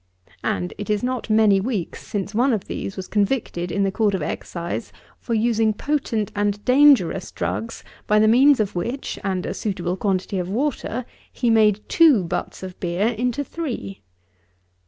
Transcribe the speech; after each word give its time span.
And, 0.43 0.73
it 0.79 0.89
is 0.89 1.03
not 1.03 1.29
many 1.29 1.59
weeks 1.59 2.01
since 2.07 2.33
one 2.33 2.53
of 2.53 2.65
these 2.65 2.97
was 2.97 3.07
convicted, 3.07 3.71
in 3.71 3.83
the 3.83 3.91
Court 3.91 4.15
of 4.15 4.23
Excise, 4.23 4.91
for 5.19 5.35
using 5.35 5.75
potent 5.75 6.31
and 6.35 6.65
dangerous 6.65 7.31
drugs, 7.31 7.83
by 8.07 8.17
the 8.17 8.27
means 8.27 8.59
of 8.59 8.73
which, 8.75 9.19
and 9.23 9.45
a 9.45 9.53
suitable 9.53 9.95
quantity 9.97 10.39
of 10.39 10.49
water, 10.49 11.05
he 11.31 11.51
made 11.51 11.87
two 11.87 12.23
buts 12.23 12.63
of 12.63 12.79
beer 12.79 13.09
into 13.09 13.43
three. 13.43 14.01